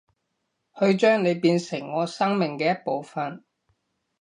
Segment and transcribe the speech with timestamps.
[0.79, 3.43] 去將你變成我生命嘅一部份